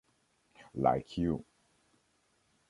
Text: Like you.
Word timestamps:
Like 0.73 1.15
you. 1.19 1.45